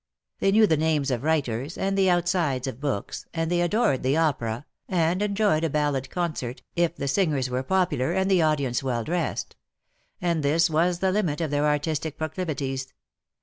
[0.39, 4.15] They knew the names of w^riters^ and the outsides of books, and they adored the
[4.15, 9.03] opera^ and enjoyed a ballad concert, if the singers were popular, and the audience well
[9.03, 9.55] dressed;
[10.19, 12.91] and this was the limit of their artistic proclivities.